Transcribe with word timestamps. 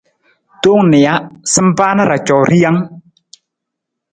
Tong 0.63 0.85
nija, 0.93 1.13
sampaa 1.53 1.93
na 1.95 2.03
ra 2.09 2.17
coo 2.27 2.43
rijang. 2.49 2.79